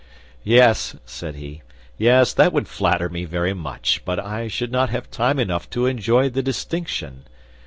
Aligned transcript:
"Yes," 0.43 0.95
said 1.05 1.35
he, 1.35 1.61
"yes, 1.95 2.33
that 2.33 2.53
would 2.53 2.67
flatter 2.67 3.07
me 3.07 3.23
very 3.25 3.53
much; 3.53 4.01
but 4.03 4.19
I 4.19 4.47
should 4.47 4.71
not 4.71 4.89
have 4.89 5.11
time 5.11 5.37
enough 5.37 5.69
to 5.69 5.85
enjoy 5.85 6.27
the 6.27 6.41
distinction. 6.41 7.25